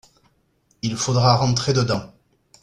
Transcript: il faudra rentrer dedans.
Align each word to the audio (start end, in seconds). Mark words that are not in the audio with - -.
il 0.81 0.97
faudra 0.97 1.35
rentrer 1.35 1.73
dedans. 1.73 2.11